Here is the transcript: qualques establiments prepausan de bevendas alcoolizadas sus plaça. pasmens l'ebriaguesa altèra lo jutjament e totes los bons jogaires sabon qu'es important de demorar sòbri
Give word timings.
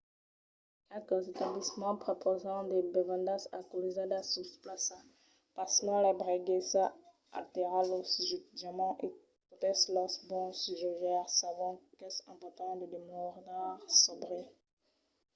qualques 0.89 1.23
establiments 1.33 2.01
prepausan 2.03 2.59
de 2.71 2.77
bevendas 2.93 3.43
alcoolizadas 3.57 4.25
sus 4.33 4.49
plaça. 4.63 4.97
pasmens 5.55 6.03
l'ebriaguesa 6.03 6.83
altèra 7.39 7.79
lo 7.89 7.97
jutjament 8.29 8.95
e 9.05 9.07
totes 9.49 9.79
los 9.95 10.13
bons 10.29 10.57
jogaires 10.81 11.33
sabon 11.39 11.73
qu'es 11.99 12.15
important 12.33 12.71
de 12.79 12.85
demorar 12.95 13.71
sòbri 14.01 14.41